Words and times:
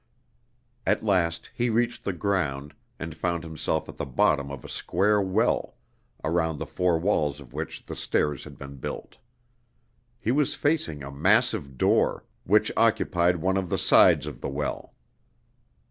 At 0.83 1.05
last 1.05 1.51
he 1.53 1.69
reached 1.69 2.03
the 2.03 2.11
ground, 2.11 2.73
and 2.97 3.13
found 3.15 3.43
himself 3.43 3.87
at 3.87 3.97
the 3.97 4.05
bottom 4.07 4.49
of 4.49 4.65
a 4.65 4.67
square 4.67 5.21
well, 5.21 5.75
around 6.23 6.57
the 6.57 6.65
four 6.65 6.97
walls 6.97 7.39
of 7.39 7.53
which 7.53 7.85
the 7.85 7.95
stairs 7.95 8.43
had 8.43 8.57
been 8.57 8.77
built. 8.77 9.17
He 10.19 10.31
was 10.31 10.55
facing 10.55 11.03
a 11.03 11.11
massive 11.11 11.77
door, 11.77 12.25
which 12.45 12.71
occupied 12.75 13.35
one 13.35 13.57
of 13.57 13.69
the 13.69 13.77
sides 13.77 14.25
of 14.25 14.41
the 14.41 14.49
well. 14.49 14.95